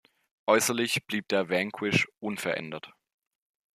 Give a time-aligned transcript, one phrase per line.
[0.47, 2.91] Äußerlich blieb der Vanquish unverändert.